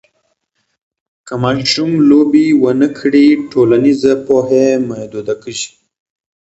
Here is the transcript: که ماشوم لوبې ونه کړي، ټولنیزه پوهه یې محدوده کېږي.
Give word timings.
که 1.25 1.33
ماشوم 1.43 1.91
لوبې 2.09 2.45
ونه 2.61 2.87
کړي، 2.99 3.27
ټولنیزه 3.51 4.13
پوهه 4.25 4.61
یې 4.63 4.69
محدوده 4.89 5.35
کېږي. 5.43 5.69